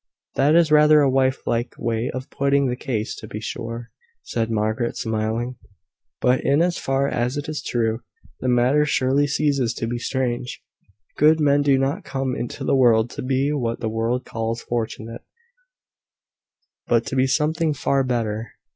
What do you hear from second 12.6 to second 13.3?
the world to